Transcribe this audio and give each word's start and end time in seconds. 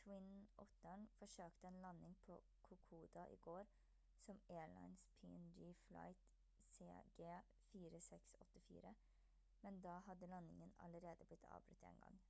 twin 0.00 0.26
otteren 0.64 1.06
forsøkte 1.14 1.66
en 1.72 1.78
landing 1.84 2.14
på 2.26 2.36
kokoda 2.68 3.24
i 3.38 3.38
går 3.48 3.66
som 4.26 4.42
airlines 4.58 5.08
png 5.24 5.72
flight 5.88 6.30
cg4684 6.76 8.94
men 9.66 9.82
da 9.90 9.98
hadde 10.12 10.32
landingen 10.36 10.76
allerede 10.88 11.28
blitt 11.34 11.50
avbrutt 11.60 11.86
en 11.92 12.02
gang 12.06 12.22